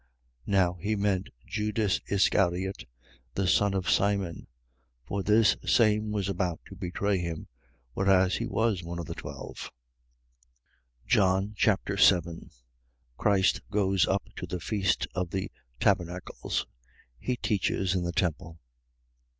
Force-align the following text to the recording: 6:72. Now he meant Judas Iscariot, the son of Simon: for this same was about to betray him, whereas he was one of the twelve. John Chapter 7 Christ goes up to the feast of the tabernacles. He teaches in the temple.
6:72. 0.47 0.51
Now 0.51 0.73
he 0.81 0.95
meant 0.95 1.29
Judas 1.45 2.01
Iscariot, 2.07 2.85
the 3.35 3.45
son 3.47 3.75
of 3.75 3.87
Simon: 3.87 4.47
for 5.05 5.21
this 5.21 5.55
same 5.63 6.09
was 6.09 6.27
about 6.27 6.59
to 6.65 6.75
betray 6.75 7.19
him, 7.19 7.47
whereas 7.93 8.37
he 8.37 8.47
was 8.47 8.83
one 8.83 8.97
of 8.97 9.05
the 9.05 9.13
twelve. 9.13 9.71
John 11.05 11.53
Chapter 11.55 11.97
7 11.97 12.49
Christ 13.15 13.61
goes 13.69 14.07
up 14.07 14.23
to 14.37 14.47
the 14.47 14.59
feast 14.59 15.05
of 15.13 15.29
the 15.29 15.51
tabernacles. 15.79 16.65
He 17.19 17.35
teaches 17.35 17.93
in 17.93 18.03
the 18.03 18.11
temple. 18.11 18.57